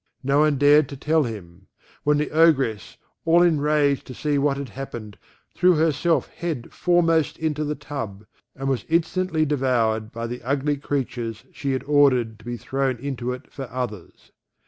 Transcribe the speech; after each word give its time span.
No 0.23 0.39
one 0.39 0.57
dared 0.57 0.89
to 0.89 0.97
tell 0.97 1.25
him; 1.25 1.67
when 2.03 2.17
the 2.17 2.31
Ogress, 2.31 2.97
all 3.23 3.43
inraged 3.43 4.07
to 4.07 4.15
see 4.15 4.39
what 4.39 4.57
had 4.57 4.69
happened, 4.69 5.15
threw 5.53 5.75
herself 5.75 6.27
head 6.29 6.73
foremost 6.73 7.37
into 7.37 7.63
the 7.63 7.75
tub, 7.75 8.25
and 8.55 8.67
was 8.67 8.83
instantly 8.89 9.45
devoured 9.45 10.11
by 10.11 10.25
the 10.25 10.41
ugly 10.41 10.77
creatures 10.77 11.45
she 11.53 11.73
had 11.73 11.83
ordered 11.83 12.39
to 12.39 12.45
be 12.45 12.57
thrown 12.57 12.97
into 12.97 13.31
it 13.31 13.53
for 13.53 13.69
others. 13.69 14.31